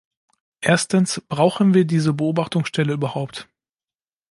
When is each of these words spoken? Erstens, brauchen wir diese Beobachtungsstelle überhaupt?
Erstens, 0.61 1.21
brauchen 1.29 1.75
wir 1.75 1.85
diese 1.85 2.11
Beobachtungsstelle 2.15 2.91
überhaupt? 2.91 3.47